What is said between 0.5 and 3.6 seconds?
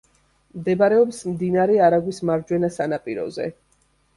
მდებარეობს მდინარე არაგვის მარჯვენა სანაპიროზე.